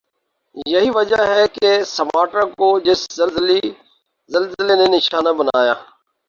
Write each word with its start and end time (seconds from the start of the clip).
ور 0.57 0.67
یہی 0.67 0.89
وجہ 0.89 1.21
ہی 1.29 1.43
کہ 1.55 1.71
سماٹرا 1.87 2.43
کو 2.57 2.67
جس 2.79 3.01
زلزلی 3.15 3.59
نی 4.79 4.87
نشانہ 4.95 5.31
بنایا 5.37 5.73